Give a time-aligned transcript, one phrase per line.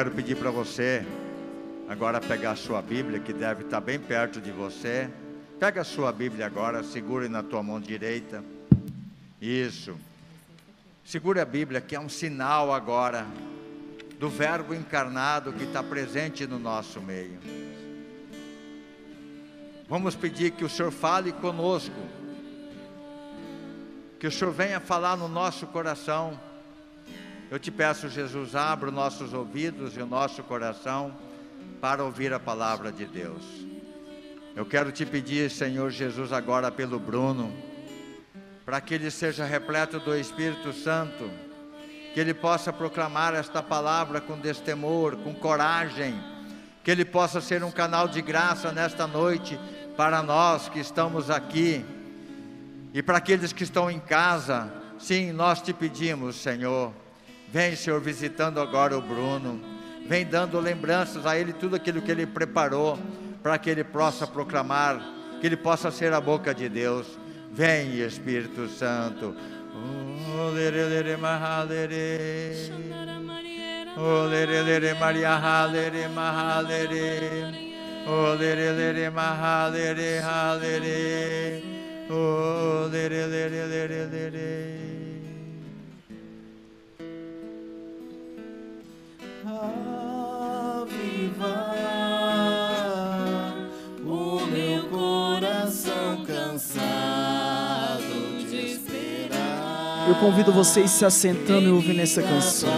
[0.00, 1.04] quero pedir para você
[1.86, 5.10] agora pegar a sua Bíblia, que deve estar bem perto de você.
[5.58, 8.42] Pega a sua Bíblia agora, segure na tua mão direita.
[9.38, 9.94] Isso.
[11.04, 13.26] Segure a Bíblia, que é um sinal agora
[14.18, 17.38] do Verbo encarnado que está presente no nosso meio.
[19.86, 22.00] Vamos pedir que o Senhor fale conosco,
[24.18, 26.40] que o Senhor venha falar no nosso coração.
[27.50, 31.12] Eu te peço, Jesus, abra os nossos ouvidos e o nosso coração
[31.80, 33.42] para ouvir a palavra de Deus.
[34.54, 37.52] Eu quero te pedir, Senhor Jesus, agora pelo Bruno,
[38.64, 41.28] para que ele seja repleto do Espírito Santo,
[42.14, 46.14] que ele possa proclamar esta palavra com destemor, com coragem,
[46.84, 49.58] que ele possa ser um canal de graça nesta noite
[49.96, 51.84] para nós que estamos aqui
[52.94, 54.72] e para aqueles que estão em casa.
[55.00, 56.92] Sim, nós te pedimos, Senhor
[57.52, 59.60] Vem, Senhor, visitando agora o Bruno.
[60.06, 62.98] Vem dando lembranças a ele, tudo aquilo que ele preparou,
[63.42, 65.00] para que ele possa proclamar,
[65.40, 67.18] que ele possa ser a boca de Deus.
[67.52, 69.34] Vem, Espírito Santo.
[74.94, 75.36] Maria
[90.82, 91.58] avivar
[94.04, 98.02] o meu coração cansado
[98.48, 100.08] de esperar.
[100.08, 102.70] Eu convido vocês se assentando e ouvindo essa canção.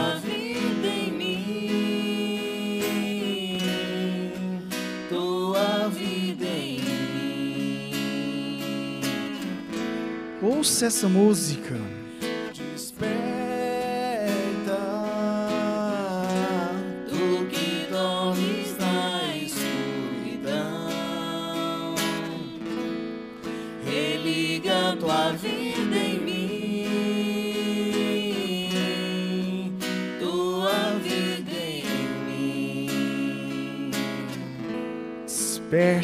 [10.42, 12.01] Ouça essa música.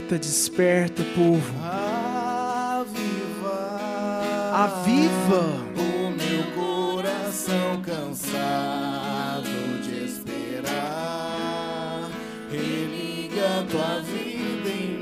[0.09, 1.55] Desperta, desperta, povo.
[2.81, 3.21] Aviva,
[4.55, 5.43] aviva
[5.77, 9.51] o meu coração cansado
[9.83, 10.73] de esperar.
[12.51, 14.97] Religa tua vida em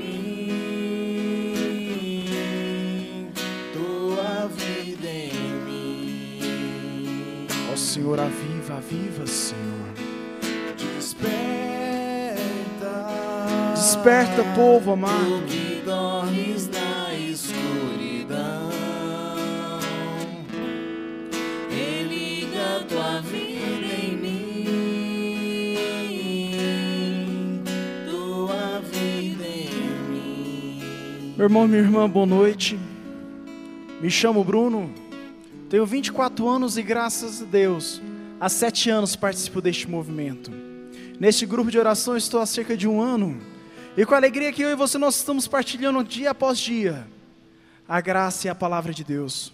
[2.27, 3.31] mim,
[3.71, 5.31] tua vida em
[5.63, 7.47] mim.
[7.71, 9.66] Ó Senhor, aviva, aviva, Senhor.
[14.07, 15.43] Desperta, povo amado.
[15.47, 18.69] Que dormes na escuridão.
[21.69, 25.75] Religa tua vida em mim.
[28.09, 29.73] Tua vida em
[30.09, 30.81] mim.
[31.35, 32.79] Meu irmão, minha irmã, boa noite.
[33.99, 34.89] Me chamo Bruno.
[35.69, 38.01] Tenho 24 anos e graças a Deus,
[38.39, 40.49] há sete anos participo deste movimento.
[41.19, 43.56] Neste grupo de oração estou há cerca de um ano
[43.97, 47.07] e com a alegria que eu e você nós estamos partilhando dia após dia
[47.89, 49.51] a graça e a palavra de Deus.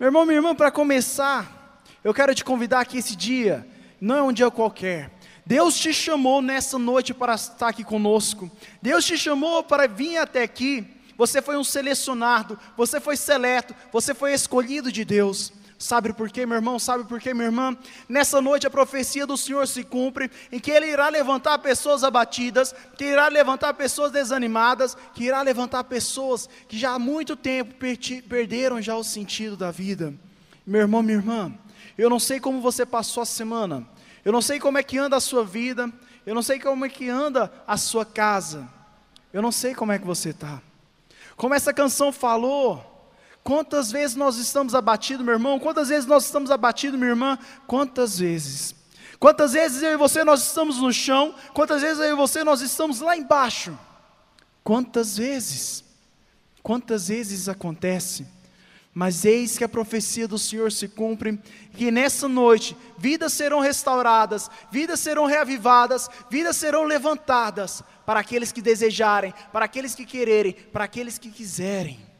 [0.00, 3.64] Meu irmão, minha irmã, para começar, eu quero te convidar aqui esse dia,
[4.00, 5.12] não é um dia qualquer.
[5.44, 8.50] Deus te chamou nessa noite para estar aqui conosco.
[8.82, 10.84] Deus te chamou para vir até aqui.
[11.16, 15.52] Você foi um selecionado, você foi seleto, você foi escolhido de Deus.
[15.78, 16.78] Sabe por quê, meu irmão?
[16.78, 17.76] Sabe por quê, minha irmã?
[18.08, 22.74] Nessa noite a profecia do Senhor se cumpre, em que Ele irá levantar pessoas abatidas,
[22.96, 27.74] que irá levantar pessoas desanimadas, que irá levantar pessoas que já há muito tempo
[28.28, 30.14] perderam já o sentido da vida.
[30.66, 31.52] Meu irmão, minha irmã,
[31.98, 33.86] eu não sei como você passou a semana,
[34.24, 35.92] eu não sei como é que anda a sua vida,
[36.24, 38.66] eu não sei como é que anda a sua casa,
[39.30, 40.62] eu não sei como é que você está.
[41.36, 42.95] Como essa canção falou,
[43.46, 45.60] Quantas vezes nós estamos abatidos, meu irmão?
[45.60, 47.38] Quantas vezes nós estamos abatidos, minha irmã?
[47.64, 48.74] Quantas vezes?
[49.20, 51.32] Quantas vezes eu e você nós estamos no chão?
[51.54, 53.78] Quantas vezes eu e você nós estamos lá embaixo?
[54.64, 55.84] Quantas vezes?
[56.60, 58.26] Quantas vezes acontece?
[58.92, 61.38] Mas eis que a profecia do Senhor se cumpre,
[61.72, 68.60] que nessa noite vidas serão restauradas, vidas serão reavivadas, vidas serão levantadas para aqueles que
[68.60, 72.15] desejarem, para aqueles que quererem, para aqueles que quiserem.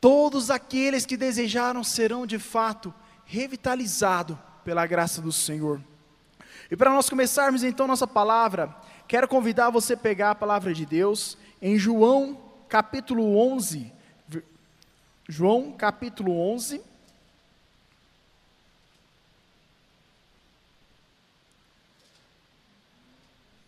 [0.00, 5.80] Todos aqueles que desejaram serão de fato revitalizados pela graça do Senhor.
[6.70, 8.74] E para nós começarmos então nossa palavra,
[9.06, 13.92] quero convidar você a pegar a palavra de Deus em João capítulo 11.
[15.28, 16.82] João capítulo 11.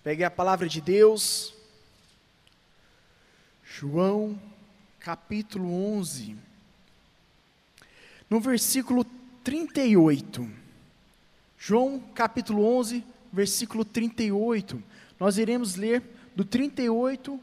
[0.03, 1.55] Pegue a palavra de Deus.
[3.62, 4.41] João,
[5.00, 6.37] capítulo 11.
[8.29, 9.05] No versículo
[9.43, 10.47] 38.
[11.58, 13.02] João, capítulo 11,
[13.32, 14.82] versículo 38.
[15.19, 16.02] Nós iremos ler
[16.37, 17.41] do 38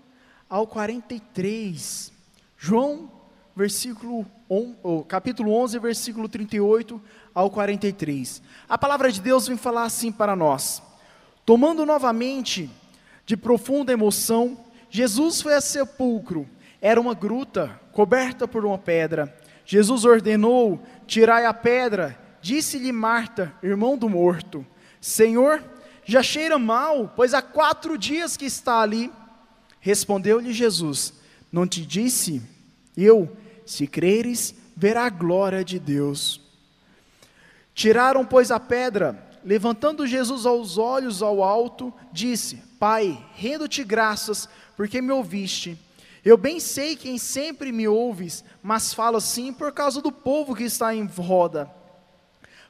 [0.47, 2.13] ao 43.
[2.57, 3.11] João,
[3.55, 7.01] versículo on, oh, capítulo 11, versículo 38
[7.33, 8.41] ao 43.
[8.69, 10.81] A palavra de Deus vem falar assim para nós.
[11.43, 12.69] Tomando novamente
[13.25, 16.47] de profunda emoção, Jesus foi a sepulcro.
[16.81, 19.35] Era uma gruta coberta por uma pedra.
[19.65, 22.17] Jesus ordenou: Tirai a pedra.
[22.41, 24.65] Disse-lhe Marta, irmão do morto:
[25.01, 25.63] Senhor,
[26.05, 29.11] já cheira mal, pois há quatro dias que está ali.
[29.79, 31.13] Respondeu-lhe Jesus:
[31.51, 32.41] Não te disse
[32.97, 33.31] eu,
[33.63, 36.41] se creres, verá a glória de Deus.
[37.75, 39.23] Tiraram, pois, a pedra.
[39.43, 45.79] Levantando Jesus aos olhos ao alto, disse: Pai, rendo-te graças, porque me ouviste.
[46.27, 50.65] Eu bem sei quem sempre me ouves, mas falo assim por causa do povo que
[50.65, 51.71] está em roda,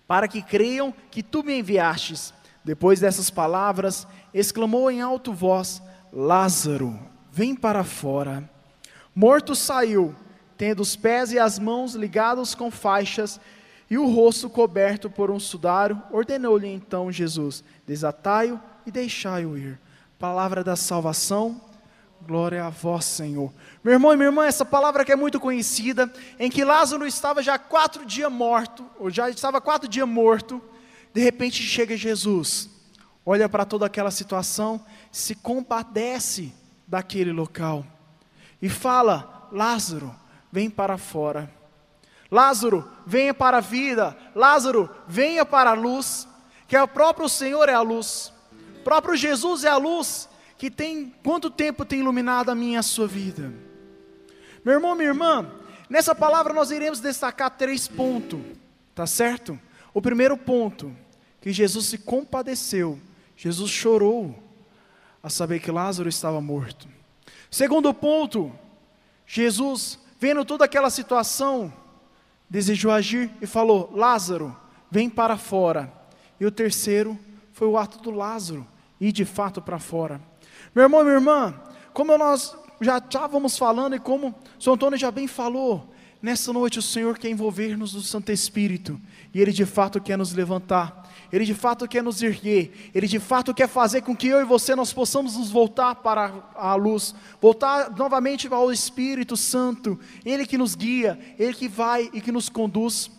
[0.08, 2.32] para que creiam que tu me enviastes.
[2.64, 5.82] Depois dessas palavras, exclamou em alto voz:
[6.14, 7.00] Lázaro,
[7.32, 8.48] vem para fora.
[9.16, 10.16] Morto saiu,
[10.56, 13.40] tendo os pés e as mãos ligados com faixas
[13.90, 19.80] e o rosto coberto por um sudário, ordenou-lhe então Jesus: Desatai-o e deixai-o ir.
[20.20, 21.60] Palavra da salvação,
[22.28, 23.54] glória a vós, Senhor.
[23.82, 27.42] Meu irmão e minha irmã, essa palavra que é muito conhecida, em que Lázaro estava
[27.42, 30.62] já quatro dias morto, ou já estava quatro dias morto,
[31.14, 32.70] de repente chega Jesus,
[33.26, 36.54] olha para toda aquela situação, se compadece
[36.86, 37.86] daquele local
[38.62, 40.14] e fala: Lázaro,
[40.52, 41.50] vem para fora.
[42.30, 44.18] Lázaro, venha para a vida.
[44.36, 46.28] Lázaro, venha para a luz.
[46.68, 48.34] Que é o próprio Senhor é a luz.
[48.82, 50.27] O próprio Jesus é a luz
[50.58, 53.54] que tem quanto tempo tem iluminado a minha e a sua vida.
[54.66, 55.50] Meu irmão, minha irmã,
[55.90, 58.40] nessa palavra nós iremos destacar três pontos,
[58.96, 59.60] tá certo?
[59.94, 60.96] O primeiro ponto,
[61.40, 63.00] que Jesus se compadeceu,
[63.36, 64.44] Jesus chorou
[65.22, 66.88] a saber que Lázaro estava morto.
[67.50, 68.52] Segundo ponto,
[69.26, 71.72] Jesus, vendo toda aquela situação,
[72.50, 74.56] desejou agir e falou: Lázaro,
[74.90, 75.92] vem para fora.
[76.40, 77.18] E o terceiro
[77.54, 78.66] foi o ato do Lázaro,
[79.00, 80.22] ir de fato para fora.
[80.74, 81.54] Meu irmão minha irmã,
[81.94, 85.92] como nós já estávamos falando e como São Antônio já bem falou,
[86.22, 89.00] nessa noite o Senhor quer envolver-nos no Santo Espírito,
[89.34, 91.06] e Ele de fato quer nos levantar.
[91.32, 94.46] Ele de fato quer nos erguer, Ele de fato quer fazer com que eu e
[94.46, 100.58] você nós possamos nos voltar para a luz, voltar novamente ao Espírito Santo, Ele que
[100.58, 103.12] nos guia, Ele que vai e que nos conduz.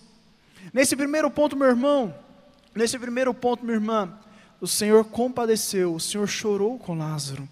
[0.72, 2.14] Nesse primeiro ponto, meu irmão,
[2.74, 4.12] nesse primeiro ponto, minha irmã,
[4.60, 7.48] o Senhor compadeceu, o Senhor chorou com Lázaro.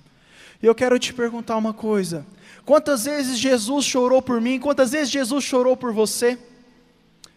[0.63, 2.27] E eu quero te perguntar uma coisa:
[2.65, 4.59] quantas vezes Jesus chorou por mim?
[4.59, 6.39] Quantas vezes Jesus chorou por você?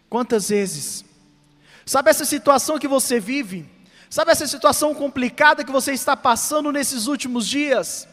[0.09, 1.05] Quantas vezes?
[1.85, 3.67] Sabe essa situação que você vive?
[4.09, 8.07] Sabe essa situação complicada que você está passando nesses últimos dias?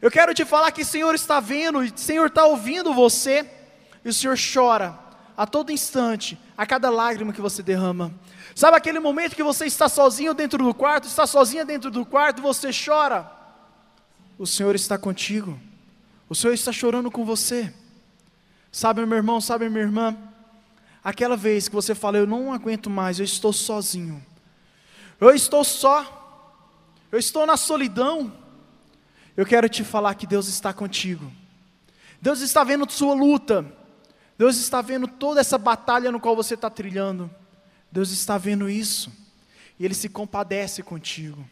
[0.00, 3.48] Eu quero te falar que o Senhor está vendo, o Senhor está ouvindo você,
[4.04, 4.98] e o Senhor chora
[5.36, 8.14] a todo instante, a cada lágrima que você derrama.
[8.54, 12.40] Sabe aquele momento que você está sozinho dentro do quarto, está sozinha dentro do quarto
[12.40, 13.28] você chora?
[14.38, 15.58] O Senhor está contigo,
[16.28, 17.74] o Senhor está chorando com você.
[18.70, 20.16] Sabe, meu irmão, sabe, minha irmã?
[21.02, 24.24] Aquela vez que você fala, eu não aguento mais, eu estou sozinho.
[25.20, 26.20] Eu estou só.
[27.10, 28.32] Eu estou na solidão.
[29.36, 31.30] Eu quero te falar que Deus está contigo.
[32.20, 33.66] Deus está vendo sua luta.
[34.42, 37.30] Deus está vendo toda essa batalha no qual você está trilhando.
[37.92, 39.12] Deus está vendo isso.
[39.78, 41.48] E Ele se compadece contigo.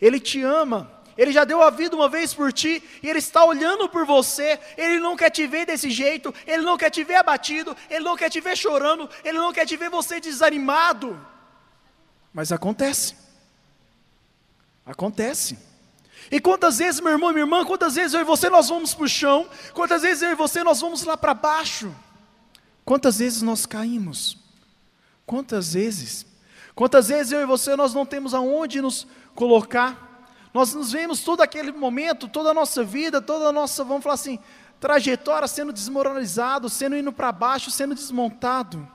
[0.00, 0.90] Ele te ama.
[1.18, 4.58] Ele já deu a vida uma vez por ti e Ele está olhando por você.
[4.78, 8.16] Ele não quer te ver desse jeito, Ele não quer te ver abatido, Ele não
[8.16, 11.20] quer te ver chorando, Ele não quer te ver você desanimado.
[12.32, 13.14] Mas acontece.
[14.86, 15.58] Acontece.
[16.30, 18.94] E quantas vezes, meu irmão e minha irmã, quantas vezes eu e você nós vamos
[18.94, 21.94] para o chão, quantas vezes eu e você nós vamos lá para baixo,
[22.84, 24.38] quantas vezes nós caímos,
[25.26, 26.26] quantas vezes,
[26.74, 30.10] quantas vezes eu e você nós não temos aonde nos colocar,
[30.52, 34.14] nós nos vemos todo aquele momento, toda a nossa vida, toda a nossa, vamos falar
[34.14, 34.38] assim,
[34.78, 38.86] trajetória sendo desmoralizado, sendo indo para baixo, sendo desmontado.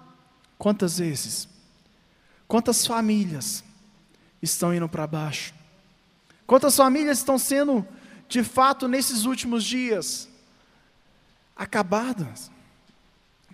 [0.57, 1.47] Quantas vezes?
[2.47, 3.63] Quantas famílias
[4.41, 5.53] estão indo para baixo?
[6.45, 7.85] Quantas famílias estão sendo,
[8.27, 10.29] de fato, nesses últimos dias,
[11.55, 12.51] acabadas?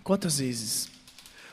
[0.04, 0.90] Quantas vezes?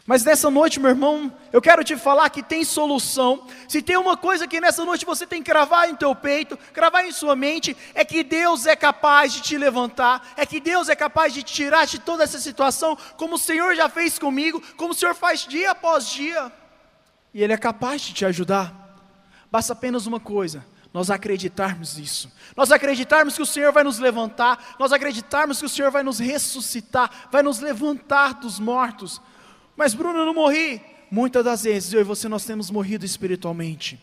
[0.06, 3.48] Mas nessa noite, meu irmão, eu quero te falar que tem solução.
[3.66, 7.06] Se tem uma coisa que nessa noite você tem que cravar em teu peito, cravar
[7.06, 10.96] em sua mente, é que Deus é capaz de te levantar, é que Deus é
[10.98, 14.96] capaz de tirar de toda essa situação, como o Senhor já fez comigo, como o
[14.96, 16.52] Senhor faz dia após dia.
[17.34, 18.74] E Ele é capaz de te ajudar.
[19.50, 24.76] Basta apenas uma coisa: nós acreditarmos nisso, nós acreditarmos que o Senhor vai nos levantar,
[24.78, 29.22] nós acreditarmos que o Senhor vai nos ressuscitar, vai nos levantar dos mortos.
[29.76, 30.82] Mas Bruno, eu não morri.
[31.10, 34.00] Muitas das vezes eu e você nós temos morrido espiritualmente.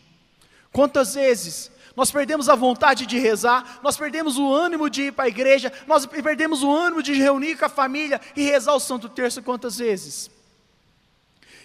[0.71, 5.25] Quantas vezes nós perdemos a vontade de rezar, nós perdemos o ânimo de ir para
[5.25, 9.09] a igreja, nós perdemos o ânimo de reunir com a família e rezar o Santo
[9.09, 10.29] Terço quantas vezes?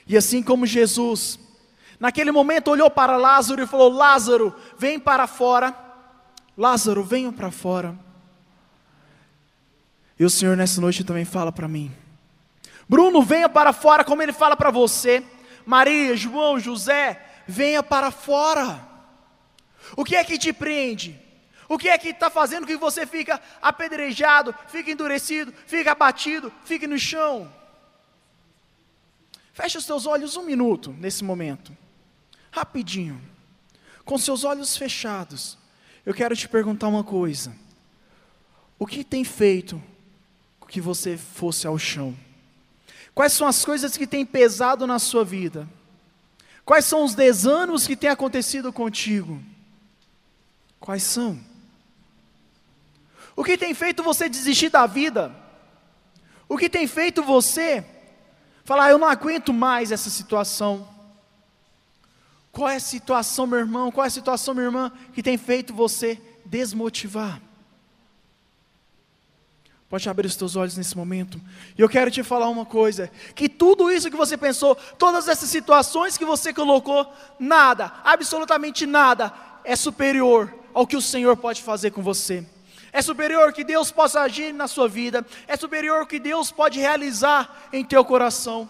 [0.07, 1.39] E assim como Jesus,
[1.99, 5.75] naquele momento olhou para Lázaro e falou: Lázaro, vem para fora.
[6.57, 7.99] Lázaro, venha para fora.
[10.19, 11.93] E o Senhor nessa noite também fala para mim:
[12.89, 15.25] Bruno, venha para fora, como ele fala para você.
[15.67, 18.87] Maria, João, José, venha para fora.
[19.97, 21.21] O que é que te prende?
[21.69, 26.87] O que é que está fazendo que você fica apedrejado, fica endurecido, fica abatido, fique
[26.87, 27.51] no chão?
[29.53, 31.77] Feche os teus olhos um minuto nesse momento,
[32.55, 33.21] rapidinho,
[34.05, 35.59] com seus olhos fechados.
[36.07, 37.55] Eu quero te perguntar uma coisa:
[38.79, 39.83] o que tem feito
[40.75, 42.17] que você fosse ao chão?
[43.15, 45.69] Quais são as coisas que têm pesado na sua vida?
[46.65, 49.41] Quais são os desânimos que têm acontecido contigo?
[50.81, 51.39] Quais são?
[53.37, 55.33] O que tem feito você desistir da vida?
[56.49, 57.87] O que tem feito você
[58.65, 60.89] falar, eu não aguento mais essa situação?
[62.55, 63.91] Qual é a situação, meu irmão?
[63.91, 67.41] Qual é a situação, minha irmã, que tem feito você desmotivar?
[69.89, 71.41] Pode abrir os teus olhos nesse momento.
[71.77, 75.51] E eu quero te falar uma coisa: que tudo isso que você pensou, todas essas
[75.51, 79.33] situações que você colocou, nada, absolutamente nada,
[79.65, 82.47] é superior ao que o Senhor pode fazer com você.
[82.93, 85.27] É superior que Deus possa agir na sua vida.
[85.49, 88.69] É superior que Deus pode realizar em teu coração.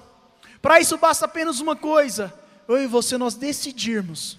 [0.63, 2.33] Para isso basta apenas uma coisa:
[2.69, 4.39] eu e você nós decidirmos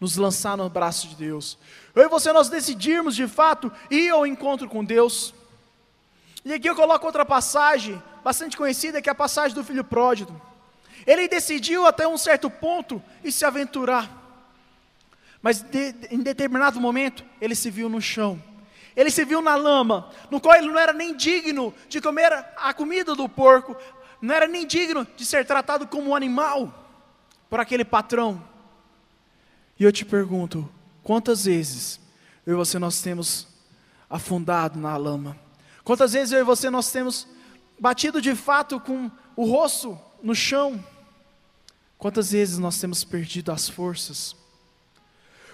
[0.00, 1.58] nos lançar no braço de Deus.
[1.94, 5.34] Eu e você nós decidirmos de fato ir ao encontro com Deus.
[6.44, 10.40] E aqui eu coloco outra passagem, bastante conhecida, que é a passagem do filho pródigo.
[11.06, 14.18] Ele decidiu até um certo ponto e se aventurar.
[15.42, 18.42] Mas de, em determinado momento, ele se viu no chão.
[18.96, 22.72] Ele se viu na lama, no qual ele não era nem digno de comer a
[22.74, 23.76] comida do porco,
[24.20, 26.80] não era nem digno de ser tratado como um animal
[27.50, 28.42] por aquele patrão.
[29.78, 30.66] E eu te pergunto,
[31.02, 32.00] quantas vezes
[32.46, 33.48] eu e você nós temos
[34.08, 35.36] afundado na lama?
[35.82, 37.26] Quantas vezes eu e você nós temos
[37.78, 40.82] batido de fato com o rosto no chão?
[41.98, 44.36] Quantas vezes nós temos perdido as forças?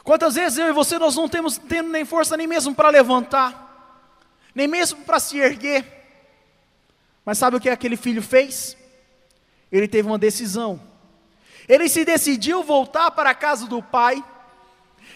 [0.04, 4.12] Quantas vezes eu e você nós não temos tendo nem força nem mesmo para levantar,
[4.54, 5.84] nem mesmo para se erguer?
[7.24, 8.76] Mas sabe o que aquele filho fez?
[9.72, 10.80] Ele teve uma decisão.
[11.68, 14.24] Ele se decidiu voltar para a casa do pai.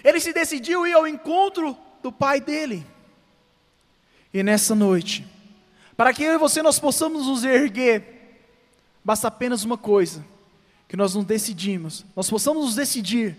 [0.03, 2.87] Ele se decidiu ir ao encontro do pai dele.
[4.33, 5.27] E nessa noite,
[5.97, 8.41] para que eu e você nós possamos nos erguer,
[9.05, 10.25] basta apenas uma coisa,
[10.89, 13.37] que nós nos decidimos, nós possamos nos decidir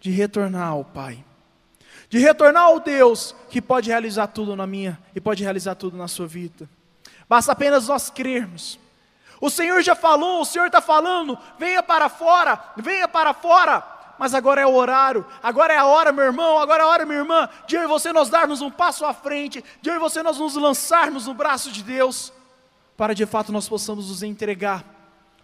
[0.00, 1.24] de retornar ao Pai.
[2.10, 6.08] De retornar ao Deus que pode realizar tudo na minha e pode realizar tudo na
[6.08, 6.68] sua vida.
[7.28, 8.80] Basta apenas nós crermos.
[9.42, 14.34] O Senhor já falou, o Senhor está falando, venha para fora, venha para fora mas
[14.34, 17.18] agora é o horário, agora é a hora, meu irmão, agora é a hora, minha
[17.18, 20.22] irmã, de eu e você nós darmos um passo à frente, de eu e você
[20.22, 22.32] nós nos lançarmos no braço de Deus,
[22.96, 24.84] para de fato nós possamos nos entregar,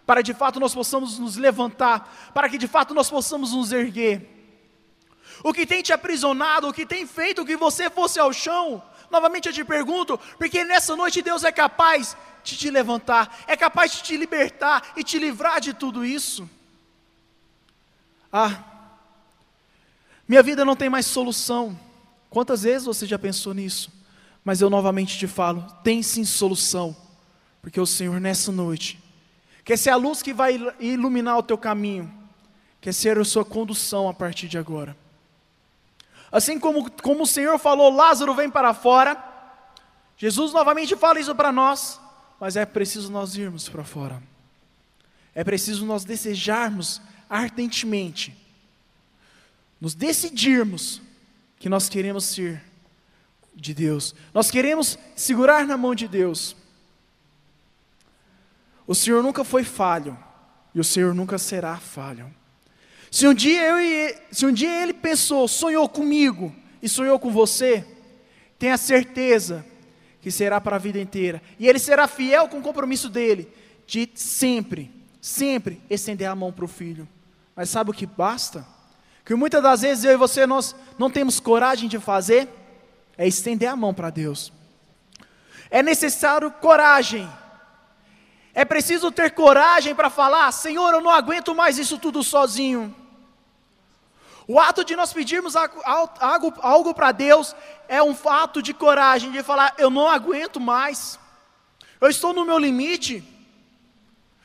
[0.05, 4.37] para de fato nós possamos nos levantar, para que de fato nós possamos nos erguer.
[5.43, 9.47] O que tem te aprisionado, o que tem feito que você fosse ao chão, novamente
[9.47, 12.15] eu te pergunto, porque nessa noite Deus é capaz
[12.49, 16.49] de te levantar, é capaz de te libertar e te livrar de tudo isso.
[18.31, 18.63] Ah,
[20.27, 21.77] minha vida não tem mais solução.
[22.29, 23.91] Quantas vezes você já pensou nisso?
[24.43, 26.95] Mas eu novamente te falo: tem sim solução,
[27.61, 28.99] porque o Senhor nessa noite
[29.63, 32.11] quer ser a luz que vai iluminar o teu caminho,
[32.81, 34.95] quer ser a sua condução a partir de agora.
[36.31, 39.17] Assim como, como o Senhor falou, Lázaro vem para fora,
[40.17, 41.99] Jesus novamente fala isso para nós,
[42.39, 44.21] mas é preciso nós irmos para fora,
[45.35, 48.35] é preciso nós desejarmos ardentemente,
[49.79, 51.01] nos decidirmos
[51.59, 52.63] que nós queremos ser
[53.53, 56.55] de Deus, nós queremos segurar na mão de Deus.
[58.87, 60.17] O Senhor nunca foi falho,
[60.73, 62.33] E o Senhor nunca será falho.
[63.11, 67.31] Se um dia eu e se um dia ele pensou, sonhou comigo e sonhou com
[67.31, 67.85] você,
[68.57, 69.65] tenha certeza
[70.21, 71.41] que será para a vida inteira.
[71.57, 73.51] E ele será fiel com o compromisso dele
[73.85, 77.07] de sempre, sempre estender a mão para o filho.
[77.55, 78.65] Mas sabe o que basta?
[79.25, 82.47] Que muitas das vezes eu e você nós não temos coragem de fazer
[83.17, 84.51] é estender a mão para Deus.
[85.69, 87.29] É necessário coragem.
[88.53, 92.95] É preciso ter coragem para falar: Senhor, eu não aguento mais isso tudo sozinho.
[94.51, 95.79] O ato de nós pedirmos algo,
[96.59, 97.55] algo para Deus
[97.87, 101.19] é um fato de coragem, de falar: eu não aguento mais,
[102.01, 103.23] eu estou no meu limite,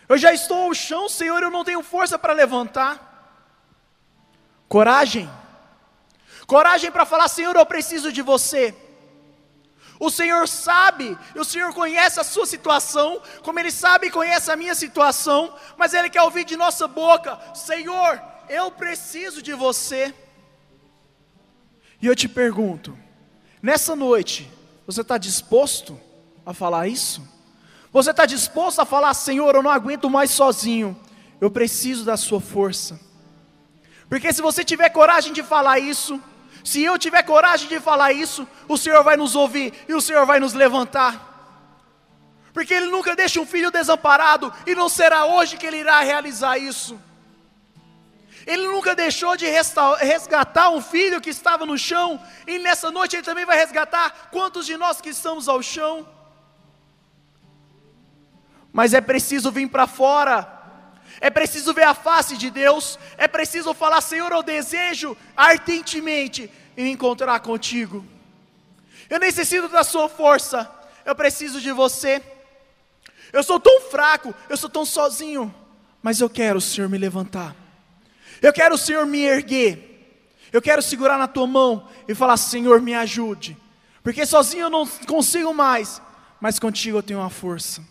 [0.06, 2.92] eu já estou ao chão, Senhor, eu não tenho força para levantar.
[4.68, 5.26] Coragem,
[6.46, 8.76] coragem para falar: Senhor, eu preciso de você.
[9.98, 14.56] O Senhor sabe, o Senhor conhece a sua situação, como Ele sabe e conhece a
[14.56, 20.14] minha situação, mas Ele quer ouvir de nossa boca: Senhor, eu preciso de você.
[22.00, 22.96] E eu te pergunto,
[23.60, 24.50] nessa noite,
[24.86, 26.00] você está disposto
[26.46, 27.26] a falar isso?
[27.92, 30.98] Você está disposto a falar, Senhor, eu não aguento mais sozinho,
[31.40, 33.00] eu preciso da sua força.
[34.08, 36.20] Porque se você tiver coragem de falar isso,
[36.62, 40.24] se eu tiver coragem de falar isso, o Senhor vai nos ouvir e o Senhor
[40.26, 41.32] vai nos levantar.
[42.52, 46.56] Porque Ele nunca deixa um filho desamparado, e não será hoje que Ele irá realizar
[46.56, 47.00] isso.
[48.46, 53.22] Ele nunca deixou de resgatar um filho que estava no chão, e nessa noite Ele
[53.22, 56.06] também vai resgatar quantos de nós que estamos ao chão.
[58.72, 60.50] Mas é preciso vir para fora,
[61.20, 66.90] é preciso ver a face de Deus, é preciso falar: Senhor, eu desejo ardentemente me
[66.90, 68.04] encontrar contigo.
[69.08, 70.70] Eu necessito da Sua força,
[71.04, 72.22] eu preciso de você.
[73.32, 75.54] Eu sou tão fraco, eu sou tão sozinho,
[76.02, 77.63] mas eu quero o Senhor me levantar.
[78.44, 80.20] Eu quero o Senhor me erguer.
[80.52, 83.56] Eu quero segurar na tua mão e falar: Senhor, me ajude.
[84.02, 86.02] Porque sozinho eu não consigo mais,
[86.38, 87.82] mas contigo eu tenho uma força.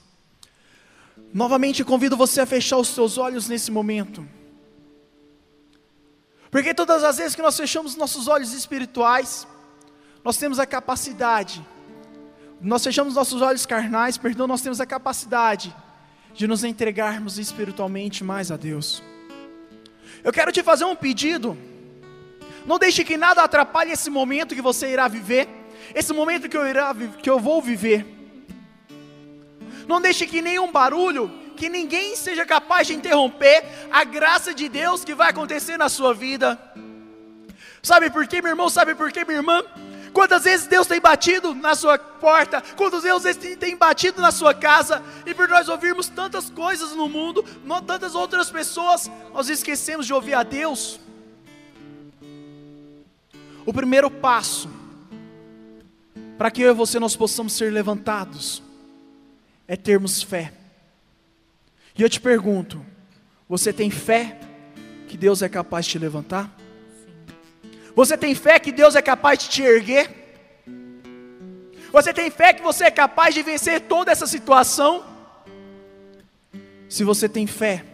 [1.33, 4.23] Novamente convido você a fechar os seus olhos nesse momento.
[6.51, 9.47] Porque todas as vezes que nós fechamos nossos olhos espirituais,
[10.23, 11.65] nós temos a capacidade,
[12.61, 15.75] nós fechamos nossos olhos carnais, perdão, nós temos a capacidade
[16.31, 19.01] de nos entregarmos espiritualmente mais a Deus.
[20.23, 21.57] Eu quero te fazer um pedido.
[22.65, 25.49] Não deixe que nada atrapalhe esse momento que você irá viver,
[25.93, 28.05] esse momento que eu, irá, que eu vou viver.
[29.86, 35.03] Não deixe que nenhum barulho, que ninguém seja capaz de interromper a graça de Deus
[35.03, 36.57] que vai acontecer na sua vida.
[37.81, 38.69] Sabe por quê, meu irmão?
[38.69, 39.62] Sabe por quê, minha irmã?
[40.13, 44.54] Quantas vezes Deus tem batido na sua porta, quantas vezes Deus tem batido na sua
[44.54, 47.43] casa, e por nós ouvirmos tantas coisas no mundo,
[47.86, 50.99] tantas outras pessoas, nós esquecemos de ouvir a Deus.
[53.65, 54.69] O primeiro passo
[56.38, 58.62] para que eu e você nós possamos ser levantados
[59.67, 60.54] é termos fé.
[61.97, 62.86] E eu te pergunto:
[63.47, 64.39] você tem fé
[65.08, 66.62] que Deus é capaz de te levantar?
[67.95, 70.10] Você tem fé que Deus é capaz de te erguer?
[71.91, 75.06] Você tem fé que você é capaz de vencer toda essa situação?
[76.89, 77.86] Se você tem fé,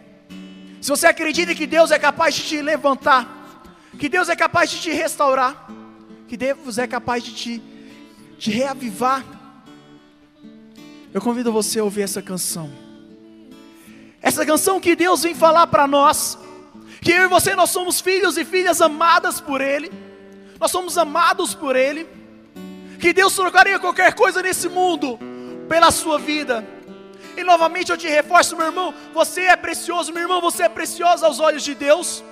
[0.80, 3.62] se você acredita que Deus é capaz de te levantar,
[3.98, 5.68] que Deus é capaz de te restaurar,
[6.26, 7.60] que Deus é capaz de
[8.38, 9.24] te reavivar,
[11.12, 12.70] eu convido você a ouvir essa canção.
[14.22, 16.38] Essa canção que Deus vem falar para nós
[17.00, 19.90] que eu e você nós somos filhos e filhas amadas por Ele,
[20.58, 22.06] nós somos amados por Ele,
[23.00, 25.18] que Deus trocaria qualquer coisa nesse mundo
[25.68, 26.66] pela sua vida.
[27.36, 31.24] E novamente eu te reforço, meu irmão, você é precioso, meu irmão, você é precioso
[31.24, 32.22] aos olhos de Deus.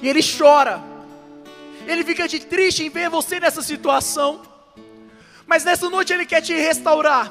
[0.00, 0.82] E Ele chora,
[1.86, 4.40] Ele fica de triste em ver você nessa situação.
[5.46, 7.30] Mas nessa noite Ele quer te restaurar,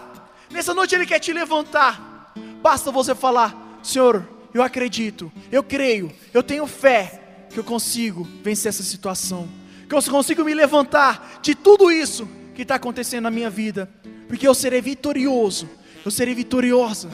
[0.51, 2.34] nessa noite Ele quer te levantar.
[2.62, 8.69] Basta você falar, Senhor, eu acredito, eu creio, eu tenho fé que eu consigo vencer
[8.69, 9.49] essa situação,
[9.89, 13.89] que eu consigo me levantar de tudo isso que está acontecendo na minha vida,
[14.29, 15.67] porque eu serei vitorioso,
[16.05, 17.09] eu serei vitoriosa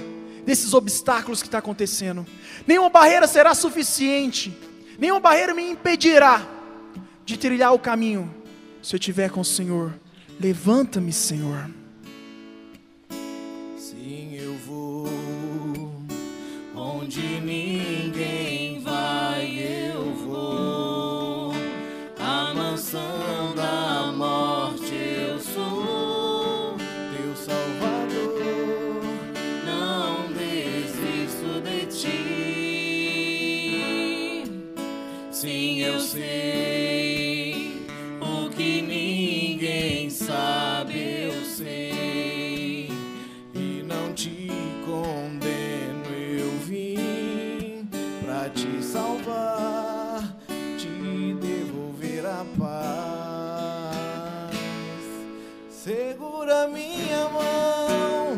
[0.45, 2.27] desses obstáculos que está acontecendo.
[2.67, 4.56] Nenhuma barreira será suficiente,
[4.99, 6.47] nenhuma barreira me impedirá
[7.25, 8.32] de trilhar o caminho.
[8.84, 9.99] Se eu estiver com o Senhor,
[10.39, 11.71] levanta-me, Senhor.
[55.84, 58.38] Segura minha mão,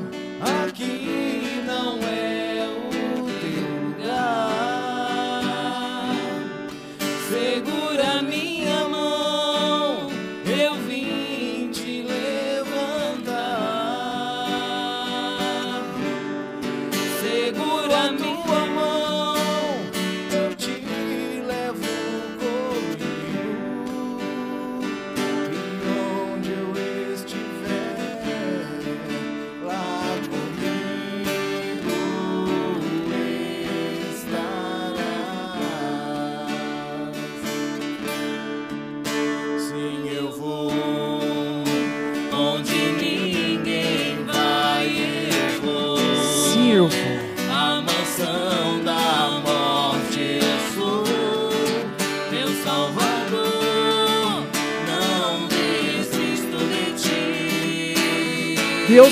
[0.65, 2.42] aqui não é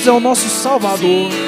[0.04, 1.41] É o nosso Salvador.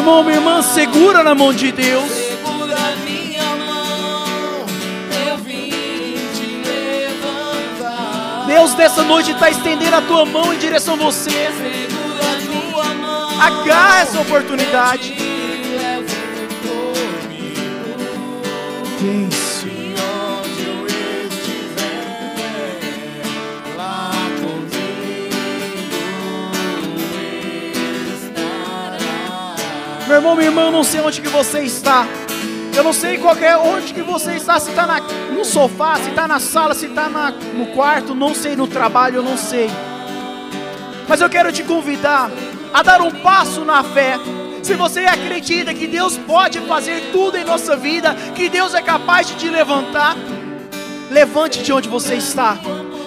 [0.00, 2.10] Irmão, minha irmã, segura na mão de Deus.
[2.10, 4.66] Segura minha mão,
[5.28, 8.46] eu vim te levantar.
[8.46, 11.30] Deus nessa noite está estendendo a tua mão em direção a você.
[11.30, 15.10] Segura tua mão, Agarra essa oportunidade.
[15.14, 15.22] te
[15.76, 16.16] levo
[16.62, 17.60] comigo.
[19.00, 19.28] Vem,
[30.10, 32.04] Meu irmão, minha irmã, eu não sei onde que você está.
[32.76, 34.84] Eu não sei qual é onde que você está, se está
[35.32, 37.08] no sofá, se está na sala, se está
[37.54, 39.70] no quarto, não sei, no trabalho, eu não sei.
[41.08, 42.28] Mas eu quero te convidar
[42.74, 44.18] a dar um passo na fé.
[44.64, 49.28] Se você acredita que Deus pode fazer tudo em nossa vida, que Deus é capaz
[49.28, 50.16] de te levantar,
[51.08, 52.58] levante de onde você está.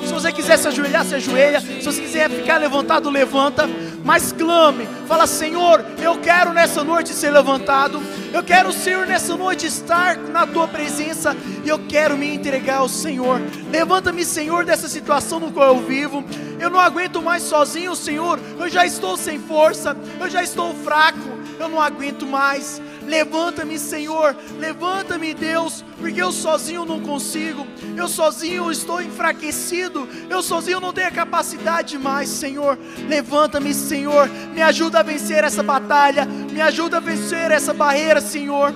[0.06, 1.60] Se você quiser se ajoelhar, se ajoelha.
[1.60, 3.70] Se você quiser ficar levantado, levanta.
[4.04, 8.02] Mas clame, fala: Senhor, eu quero nessa noite ser levantado.
[8.34, 11.36] Eu quero, Senhor, nessa noite estar na tua presença.
[11.64, 13.42] E eu quero me entregar ao Senhor.
[13.72, 16.24] Levanta-me, Senhor, dessa situação no qual eu vivo.
[16.60, 18.40] Eu não aguento mais sozinho, Senhor.
[18.60, 19.96] Eu já estou sem força.
[20.20, 21.20] Eu já estou fraco.
[21.60, 22.82] Eu não aguento mais.
[23.08, 24.36] Levanta-me, Senhor.
[24.60, 27.68] Levanta-me, Deus, porque eu sozinho não consigo.
[27.96, 30.08] Eu sozinho estou enfraquecido.
[30.30, 32.78] Eu sozinho não tenho a capacidade mais, Senhor.
[33.08, 34.30] Levanta-me, Senhor.
[34.54, 36.26] Me ajuda a vencer essa batalha.
[36.26, 38.74] Me ajuda a vencer essa barreira, Senhor.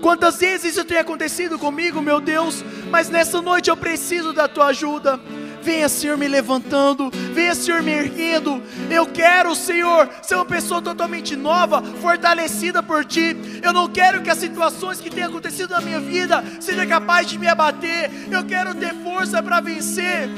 [0.00, 4.66] Quantas vezes isso tem acontecido comigo, meu Deus, mas nessa noite eu preciso da tua
[4.66, 5.20] ajuda.
[5.62, 7.10] Venha, Senhor, me levantando.
[7.10, 8.62] Venha, Senhor, me erguendo.
[8.90, 13.36] Eu quero, Senhor, ser uma pessoa totalmente nova, fortalecida por Ti.
[13.62, 17.38] Eu não quero que as situações que têm acontecido na minha vida sejam capazes de
[17.38, 18.10] me abater.
[18.30, 20.30] Eu quero ter força para vencer.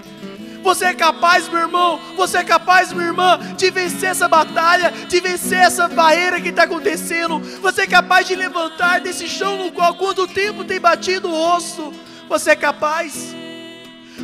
[0.62, 5.20] Você é capaz, meu irmão, você é capaz, minha irmã, de vencer essa batalha, de
[5.20, 7.40] vencer essa barreira que está acontecendo.
[7.60, 11.92] Você é capaz de levantar desse chão no qual quanto tempo tem batido o rosto.
[12.28, 13.41] Você é capaz.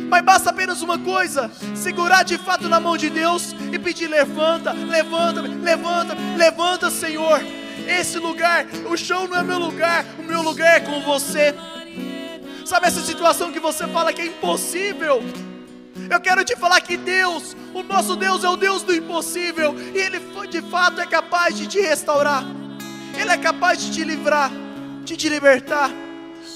[0.07, 4.71] Mas basta apenas uma coisa: segurar de fato na mão de Deus e pedir: levanta,
[4.71, 7.41] levanta, levanta, levanta, Senhor.
[7.87, 11.55] Esse lugar, o chão não é meu lugar, o meu lugar é com você.
[12.65, 15.23] Sabe essa situação que você fala que é impossível?
[16.09, 19.97] Eu quero te falar que Deus, o nosso Deus é o Deus do impossível, e
[19.97, 22.43] Ele de fato é capaz de te restaurar,
[23.19, 24.51] Ele é capaz de te livrar,
[25.03, 25.91] de te libertar,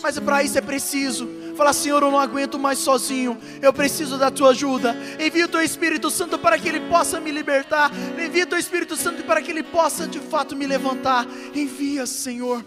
[0.02, 4.30] mas para isso é preciso falar: Senhor, eu não aguento mais sozinho, eu preciso da
[4.30, 4.96] tua ajuda.
[5.20, 8.96] Envia o teu Espírito Santo para que Ele possa me libertar, envia o teu Espírito
[8.96, 11.26] Santo para que Ele possa de fato me levantar.
[11.54, 12.64] Envia, Senhor.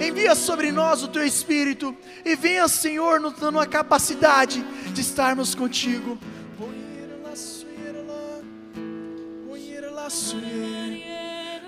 [0.00, 5.54] Envia sobre nós o teu Espírito e venha, Senhor, nos dando a capacidade de estarmos
[5.54, 6.18] contigo.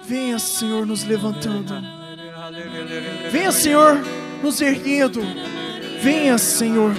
[0.06, 1.74] Venha, Senhor, nos levantando.
[3.30, 3.96] Venha, Senhor,
[4.42, 5.20] nos erguendo.
[6.04, 6.94] Venha, Senhor.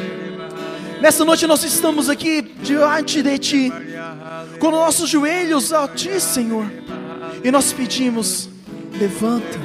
[1.00, 3.74] Nessa noite nós estamos aqui diante de Ti,
[4.58, 6.66] com nossos joelhos a Ti, Senhor,
[7.44, 8.50] e nós pedimos:
[9.00, 9.60] levanta.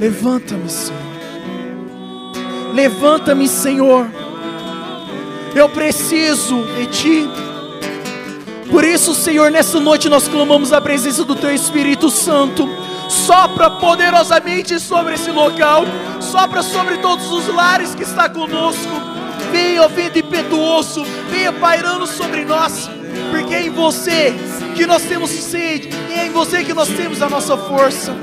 [0.00, 1.02] Levanta-me, Senhor.
[2.74, 4.10] Levanta-me, Senhor.
[5.54, 7.28] Eu preciso de Ti.
[8.72, 12.68] Por isso, Senhor, nessa noite nós clamamos a presença do Teu Espírito Santo.
[13.08, 15.84] Sopra poderosamente sobre esse local,
[16.20, 18.90] sopra sobre todos os lares que está conosco.
[19.50, 22.90] Venha, vento impetuoso, venha pairando sobre nós,
[23.30, 24.34] porque é em você
[24.74, 28.14] que nós temos sede, e é em você que nós temos a nossa força.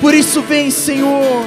[0.00, 1.44] Por isso, vem, Senhor.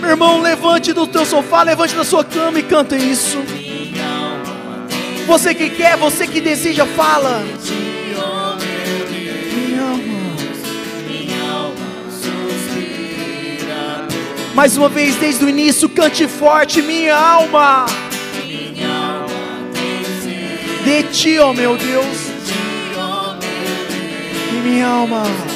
[0.00, 3.38] Meu irmão, levante do teu sofá, levante da sua cama e canta isso.
[5.26, 7.42] Você que quer, você que deseja, fala.
[14.54, 17.86] Mais uma vez, desde o início, cante forte, minha alma.
[20.84, 22.30] De ti, ó meu Deus.
[24.52, 25.49] E minha alma.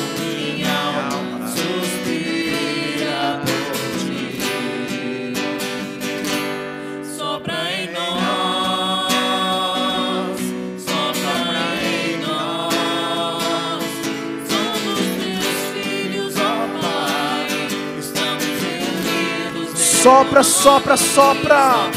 [20.04, 21.90] Sopra, sopra, sopra.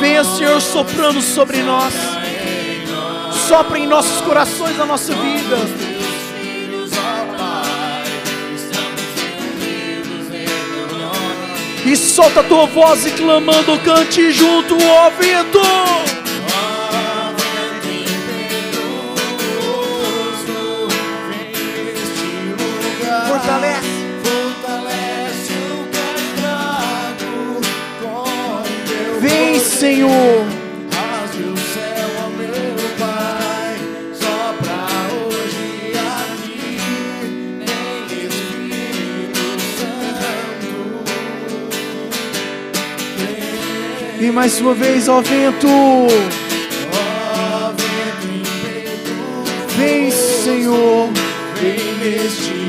[0.00, 1.92] Venha, Senhor, soprando sobre nós.
[3.46, 5.58] Sopra em nossos corações a nossa vida.
[11.84, 16.21] E solta a tua voz e clamando, cante junto, ó vento.
[29.82, 30.22] Santo.
[44.20, 45.66] E mais uma vez, ó vento.
[45.66, 46.06] Ó
[47.72, 51.08] vento impetuoso, Vem, Senhor.
[51.60, 52.61] vem neste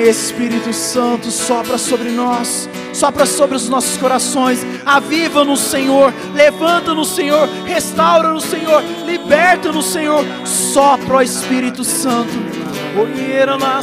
[0.00, 6.94] vem Espírito Santo, sopra sobre nós, sopra sobre os nossos corações, aviva no Senhor, levanta
[6.94, 12.30] no Senhor, restaura no Senhor, liberta no Senhor, sopra o Espírito Santo.
[12.96, 13.02] Lá,
[13.46, 13.80] lá, lá,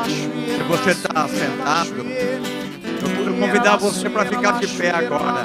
[0.04, 2.61] Se você está sentado,
[3.42, 5.42] convidar você para ficar de pé agora.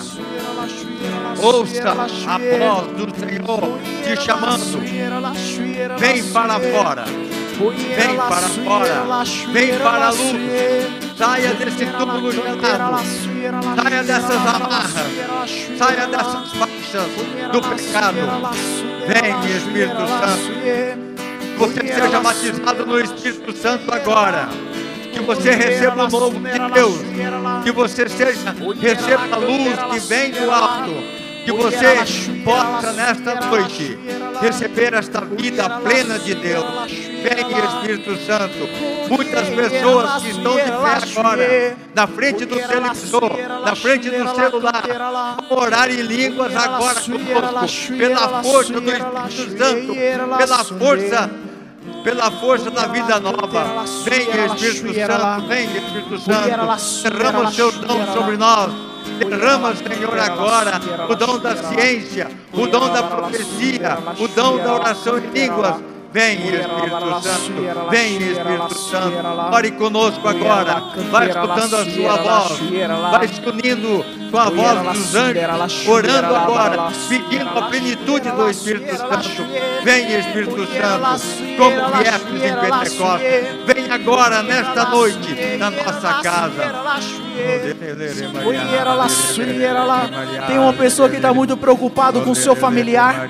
[1.41, 4.79] Ouça a voz do Senhor te chamando.
[5.99, 7.05] Vem para fora.
[7.05, 9.23] Vem para fora.
[9.51, 11.17] Vem para a luz.
[11.17, 13.03] Saia desse túmulo gelado.
[13.75, 14.93] Saia dessas amarras.
[15.77, 18.17] Saia dessas faixas do pecado.
[19.07, 21.07] Vem, Espírito Santo.
[21.57, 24.47] Você seja batizado no Espírito Santo agora.
[25.17, 26.99] Que você receba o novo de Deus.
[27.63, 30.91] Que você seja, receba a luz que vem do alto.
[31.43, 31.95] Que você
[32.43, 33.97] possa nesta noite
[34.41, 36.91] receber esta vida plena de Deus.
[36.91, 38.69] Vem, Espírito Santo.
[39.10, 44.84] Muitas pessoas que estão de pé agora, na frente do televisor, na frente do celular,
[45.49, 51.46] orar em línguas agora conosco, pela força do Espírito Santo, pela força
[52.08, 53.84] pela força da vida nova.
[54.06, 56.48] Vem, Espírito Santo, vem, Espírito Santo,
[57.04, 58.72] derrama o seu dom sobre nós.
[59.20, 65.17] Derrama, Senhor, agora o dom da ciência, o dom da profecia, o dom da oração
[65.17, 65.76] em línguas.
[66.13, 69.17] Vem, Espírito Santo, vem, Espírito Santo,
[69.54, 72.60] ore conosco agora, vai escutando a sua voz,
[73.12, 78.98] vai se unindo com a voz dos anjos, orando agora, pedindo a plenitude do Espírito
[78.98, 79.46] Santo.
[79.84, 86.76] Vem, Espírito Santo, como viestes em Pentecostes, vem agora, nesta noite, na nossa casa.
[90.48, 93.30] Tem uma pessoa que está muito preocupado com o seu familiar.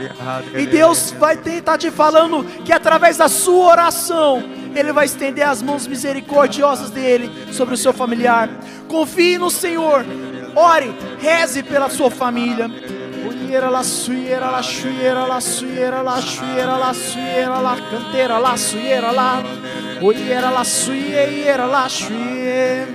[0.56, 4.44] E Deus vai estar te falando que através da sua oração,
[4.76, 8.50] Ele vai estender as mãos misericordiosas dele sobre o seu familiar.
[8.88, 10.06] Confie no Senhor.
[10.60, 12.68] Ore, reze pela sua família.
[13.28, 19.12] Oiera la suiera la suiera la suiera la suiera la suiera la cantera la suiera
[19.12, 19.44] la
[20.02, 22.88] Oiera la suiera la suiera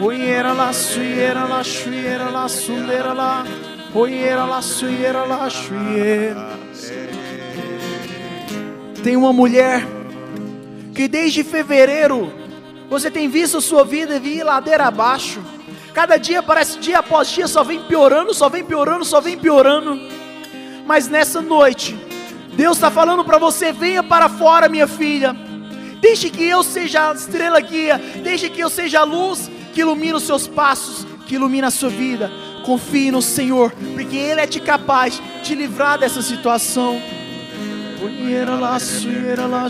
[0.00, 3.44] Oiera la suiera la suiera la sundera la
[3.94, 6.58] Oiera la suiera la suiera
[9.02, 9.86] Tem uma mulher
[10.94, 12.32] que desde fevereiro
[12.88, 15.40] você tem visto sua vida vir ladeira abaixo.
[15.94, 19.96] Cada dia parece dia após dia só vem piorando, só vem piorando, só vem piorando.
[20.84, 21.96] Mas nessa noite,
[22.54, 25.34] Deus está falando para você: venha para fora, minha filha.
[26.00, 27.96] Deixe que eu seja a estrela guia.
[28.22, 31.90] Deixe que eu seja a luz que ilumina os seus passos, que ilumina a sua
[31.90, 32.30] vida.
[32.66, 37.00] Confie no Senhor, porque Ele é te capaz de livrar dessa situação.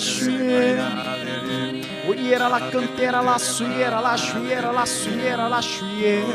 [0.00, 1.13] Suiera.
[2.06, 6.26] Oiera la cantera la suiera la suiera la suiera la suiera.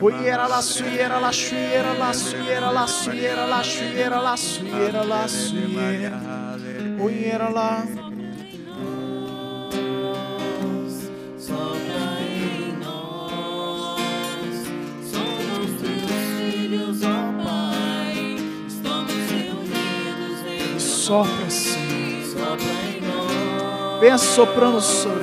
[0.00, 6.20] Oiera la suiera la suiera la suiera la suiera la suiera la suiera la suiera.
[7.00, 7.84] Oiera la
[20.78, 21.81] Sopra
[24.02, 25.21] Venha soprando sobre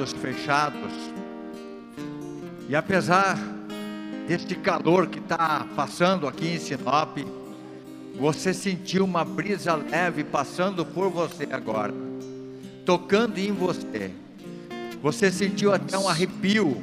[0.00, 0.92] olhos fechados
[2.68, 3.36] e apesar
[4.26, 7.18] deste calor que está passando aqui em Sinop,
[8.18, 11.92] você sentiu uma brisa leve passando por você agora,
[12.86, 14.10] tocando em você.
[15.02, 16.82] Você sentiu até um arrepio.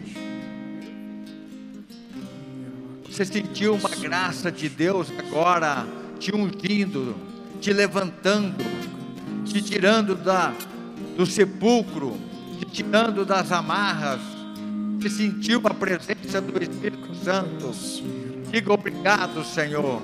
[3.10, 5.88] Você sentiu uma graça de Deus agora
[6.20, 7.16] te ungindo,
[7.60, 8.64] te levantando,
[9.44, 10.54] te tirando da,
[11.16, 12.27] do sepulcro,
[12.78, 14.22] tirando das amarras.
[15.00, 17.72] Você sentiu a presença do Espírito Santo.
[18.52, 20.00] Diga obrigado, Senhor.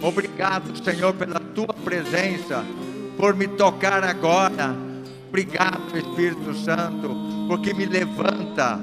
[0.00, 2.64] Obrigado, Senhor, pela tua presença,
[3.18, 4.74] por me tocar agora.
[5.28, 7.14] Obrigado, Espírito Santo,
[7.46, 8.80] porque me levanta.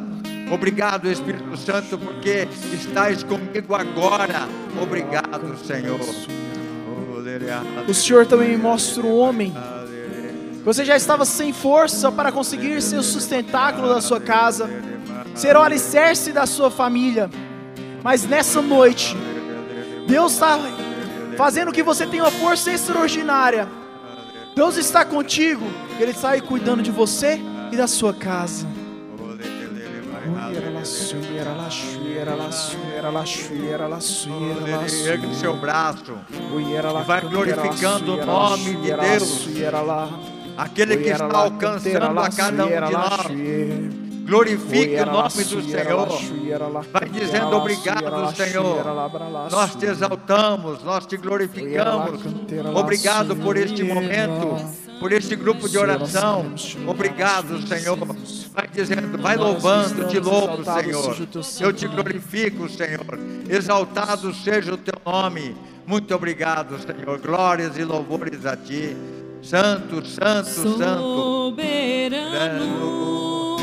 [0.52, 4.48] Obrigado, Espírito Santo, porque estás comigo agora.
[4.80, 6.00] Obrigado, Senhor.
[7.88, 9.52] O Senhor também me mostra um homem.
[10.66, 14.68] Você já estava sem força para conseguir ser o sustentáculo da sua casa,
[15.36, 17.30] ser o alicerce da sua família.
[18.04, 19.16] Mas nessa noite,
[20.08, 20.58] Deus está
[21.38, 23.68] fazendo que você tenha uma força extraordinária.
[24.56, 25.66] Deus está contigo,
[26.00, 27.40] Ele está aí cuidando de você
[27.72, 28.66] e da sua casa.
[35.06, 36.18] Ergue seu braço
[36.58, 39.48] e vai glorificando o nome de Deus.
[40.58, 44.06] Aquele que está alcançando a cada um de nós.
[44.26, 46.08] Glorifique o nome do Senhor.
[46.92, 48.84] Vai dizendo obrigado, Senhor.
[49.52, 52.22] Nós te exaltamos, nós te glorificamos.
[52.74, 54.56] Obrigado por este momento,
[55.00, 56.56] por este grupo de oração.
[56.88, 58.00] Obrigado, Senhor.
[58.52, 61.18] Vai dizendo, vai louvando, te louvo, Senhor.
[61.60, 63.20] Eu te glorifico, Senhor.
[63.48, 65.56] Exaltado seja o teu nome.
[65.86, 67.20] Muito obrigado, Senhor.
[67.20, 68.98] Glórias e louvores a ti.
[69.46, 70.74] Santo, santo, santo.
[71.54, 72.66] Soberano,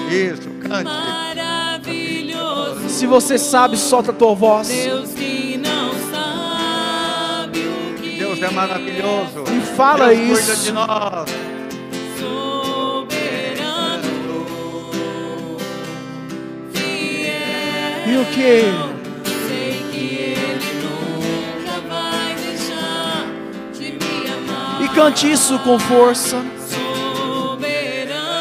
[0.08, 0.84] Isso, cante.
[0.84, 4.68] maravilhoso, Se você sabe, solta a tua voz.
[4.68, 9.42] Deus que não sabe o que Deus é maravilhoso.
[9.56, 10.64] E fala Deus cuida isso.
[10.66, 11.28] de nós.
[12.20, 14.02] soberano,
[18.06, 18.91] E o que?
[24.94, 26.42] Cante isso com força.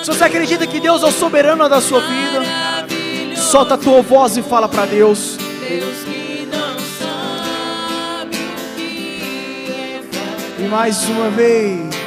[0.03, 2.41] Se você acredita que Deus é o soberano da sua vida,
[3.35, 5.37] solta a tua voz e fala para Deus.
[10.59, 12.00] E mais uma vez.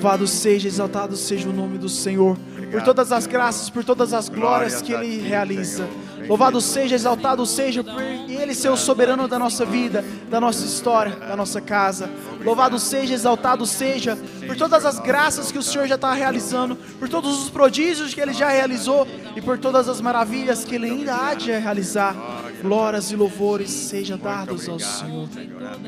[0.00, 2.34] Louvado seja, exaltado seja o nome do Senhor,
[2.70, 5.86] por todas as graças, por todas as glórias que Ele realiza.
[6.26, 11.14] Louvado seja, exaltado seja, por Ele ser o soberano da nossa vida, da nossa história,
[11.16, 12.08] da nossa casa.
[12.42, 17.06] Louvado seja, exaltado seja, por todas as graças que o Senhor já está realizando, por
[17.06, 21.14] todos os prodígios que Ele já realizou e por todas as maravilhas que Ele ainda
[21.14, 22.16] há de realizar.
[22.62, 25.28] Glórias e louvores sejam dados ao Senhor.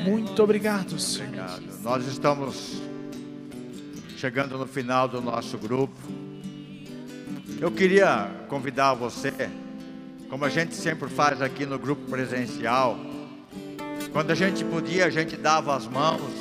[0.05, 1.31] Muito obrigado, Senhor.
[1.81, 2.92] Nós estamos
[4.23, 5.93] chegando no final do nosso grupo.
[7.59, 9.33] Eu queria convidar você,
[10.29, 12.97] como a gente sempre faz aqui no grupo presencial,
[14.13, 16.31] quando a gente podia, a gente dava as mãos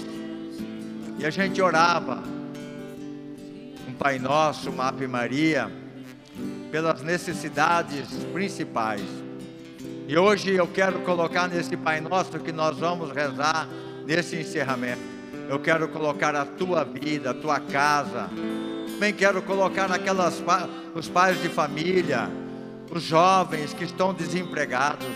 [1.18, 2.22] e a gente orava.
[3.88, 5.68] Um Pai Nosso, uma Ave Maria,
[6.70, 9.02] pelas necessidades principais.
[10.06, 13.66] E hoje eu quero colocar nesse Pai Nosso que nós vamos rezar
[14.06, 15.21] nesse encerramento.
[15.48, 18.30] Eu quero colocar a tua vida, a tua casa.
[18.92, 20.42] Também quero colocar naquelas
[20.94, 22.30] os pais de família,
[22.90, 25.08] os jovens que estão desempregados.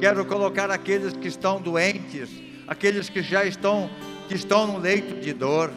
[0.00, 2.28] Quero colocar aqueles que estão doentes,
[2.68, 3.88] aqueles que já estão
[4.28, 5.70] que estão no leito de dor.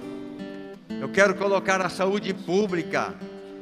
[0.90, 3.14] Eu quero colocar a saúde pública.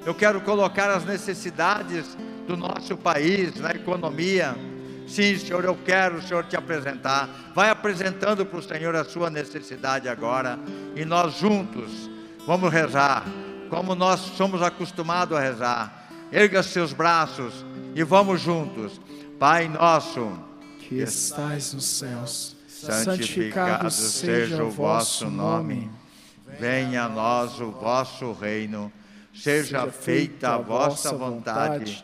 [0.05, 2.15] Eu quero colocar as necessidades
[2.47, 4.55] do nosso país, na economia.
[5.07, 7.51] Sim, Senhor, eu quero, Senhor, te apresentar.
[7.53, 10.59] Vai apresentando para o Senhor a sua necessidade agora.
[10.95, 12.09] E nós juntos
[12.45, 13.25] vamos rezar,
[13.69, 16.07] como nós somos acostumados a rezar.
[16.31, 18.99] Erga seus braços e vamos juntos.
[19.39, 20.31] Pai nosso,
[20.79, 25.89] que estais nos céus, santificado seja o vosso nome.
[26.59, 28.91] Venha a nós o vosso reino,
[29.33, 32.03] seja feita a vossa vontade,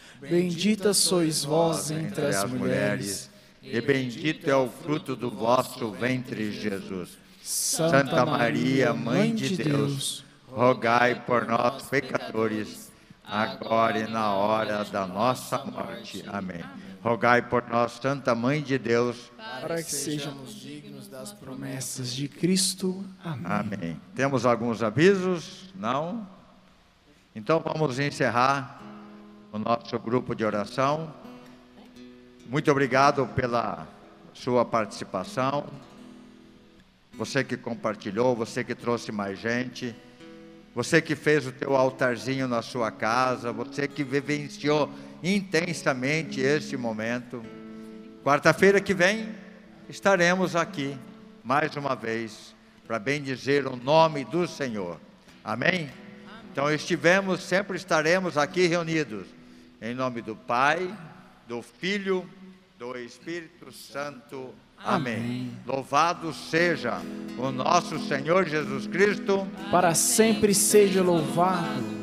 [0.29, 3.29] Bendita sois vós entre as mulheres.
[3.63, 7.17] e bendito é o fruto do vosso ventre, Jesus.
[7.41, 12.91] Santa Maria, Mãe de Deus, rogai por nós, pecadores,
[13.25, 16.23] agora e na hora da nossa morte.
[16.27, 16.63] Amém.
[17.03, 19.31] Rogai por nós, Santa Mãe de Deus.
[19.59, 23.03] para que sejamos dignos das promessas de Cristo.
[23.23, 23.45] Amém.
[23.45, 24.01] Amém.
[24.13, 25.73] Temos alguns avisos?
[25.73, 26.27] Não?
[27.35, 28.80] Então vamos encerrar
[29.51, 31.13] o nosso grupo de oração.
[32.47, 33.85] Muito obrigado pela
[34.33, 35.65] sua participação.
[37.13, 39.93] Você que compartilhou, você que trouxe mais gente,
[40.73, 44.89] você que fez o teu altarzinho na sua casa, você que vivenciou
[45.21, 47.43] intensamente este momento.
[48.23, 49.35] Quarta-feira que vem
[49.89, 50.97] estaremos aqui
[51.43, 52.55] mais uma vez
[52.87, 54.97] para bendizer o nome do Senhor.
[55.43, 55.89] Amém?
[56.51, 59.40] Então estivemos, sempre estaremos aqui reunidos
[59.81, 60.95] em nome do Pai,
[61.47, 62.29] do Filho,
[62.77, 64.53] do Espírito Santo.
[64.77, 65.15] Amém.
[65.15, 65.51] Amém.
[65.65, 67.01] Louvado seja
[67.37, 69.47] o nosso Senhor Jesus Cristo.
[69.71, 72.01] Para sempre seja louvado.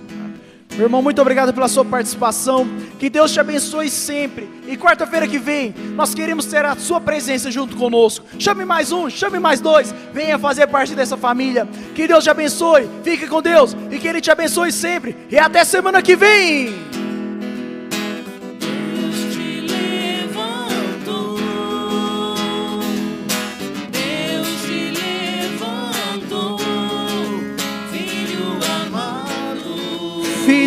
[0.74, 2.68] Meu irmão, muito obrigado pela sua participação.
[3.00, 4.48] Que Deus te abençoe sempre.
[4.66, 8.24] E quarta-feira que vem, nós queremos ter a sua presença junto conosco.
[8.38, 9.92] Chame mais um, chame mais dois.
[10.12, 11.66] Venha fazer parte dessa família.
[11.96, 12.88] Que Deus te abençoe.
[13.02, 15.16] Fique com Deus e que Ele te abençoe sempre.
[15.30, 16.97] E até semana que vem.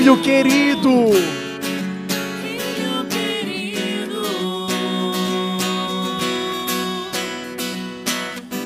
[0.02, 1.12] Filho querido.
[2.42, 4.24] filho querido.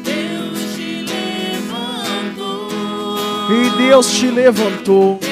[0.02, 2.70] Deus te levantou,
[3.52, 5.25] E Deus te levantou.